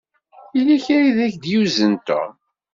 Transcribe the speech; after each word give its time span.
Yella 0.55 0.77
kra 0.85 1.01
i 1.09 1.13
ak-d-yuzen 1.25 1.93
Tom. 2.07 2.31